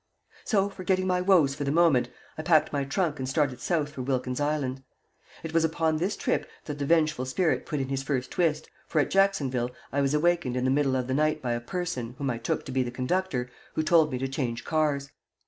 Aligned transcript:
So, 0.45 0.67
forgetting 0.67 1.05
my 1.05 1.21
woes 1.21 1.53
for 1.53 1.63
the 1.63 1.71
moment, 1.71 2.09
I 2.35 2.41
packed 2.41 2.73
my 2.73 2.83
trunk 2.85 3.19
and 3.19 3.29
started 3.29 3.61
South 3.61 3.91
for 3.91 4.01
Wilkins's 4.01 4.39
Island. 4.41 4.81
It 5.43 5.53
was 5.53 5.63
upon 5.63 5.97
this 5.97 6.17
trip 6.17 6.49
that 6.65 6.79
the 6.79 6.87
vengeful 6.87 7.23
spirit 7.23 7.67
put 7.67 7.79
in 7.79 7.89
his 7.89 8.01
first 8.01 8.31
twist, 8.31 8.67
for 8.87 8.99
at 8.99 9.11
Jacksonville 9.11 9.69
I 9.93 10.01
was 10.01 10.15
awakened 10.15 10.57
in 10.57 10.65
the 10.65 10.71
middle 10.71 10.95
of 10.95 11.05
the 11.05 11.13
night 11.13 11.39
by 11.39 11.53
a 11.53 11.61
person, 11.61 12.15
whom 12.17 12.31
I 12.31 12.39
took 12.39 12.65
to 12.65 12.71
be 12.71 12.81
the 12.81 12.89
conductor, 12.89 13.51
who 13.75 13.83
told 13.83 14.11
me 14.11 14.17
to 14.17 14.27
change 14.27 14.65
cars. 14.65 15.11